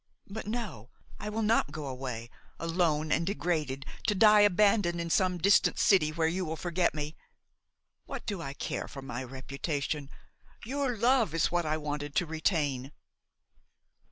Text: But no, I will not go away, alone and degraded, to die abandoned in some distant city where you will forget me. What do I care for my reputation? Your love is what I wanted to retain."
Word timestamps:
But 0.25 0.47
no, 0.47 0.89
I 1.19 1.29
will 1.29 1.43
not 1.43 1.69
go 1.71 1.85
away, 1.85 2.31
alone 2.57 3.11
and 3.11 3.23
degraded, 3.23 3.85
to 4.07 4.15
die 4.15 4.39
abandoned 4.41 4.99
in 4.99 5.11
some 5.11 5.37
distant 5.37 5.77
city 5.77 6.11
where 6.11 6.27
you 6.27 6.43
will 6.43 6.55
forget 6.55 6.95
me. 6.95 7.15
What 8.07 8.25
do 8.25 8.41
I 8.41 8.53
care 8.55 8.87
for 8.87 9.03
my 9.03 9.23
reputation? 9.23 10.09
Your 10.65 10.97
love 10.97 11.35
is 11.35 11.51
what 11.51 11.67
I 11.67 11.77
wanted 11.77 12.15
to 12.15 12.25
retain." 12.25 12.93